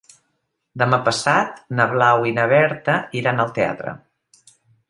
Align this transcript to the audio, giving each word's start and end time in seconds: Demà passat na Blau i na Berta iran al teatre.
Demà 0.81 0.97
passat 1.09 1.61
na 1.81 1.87
Blau 1.93 2.27
i 2.31 2.35
na 2.39 2.49
Berta 2.57 2.97
iran 3.23 3.45
al 3.45 3.55
teatre. 3.59 3.95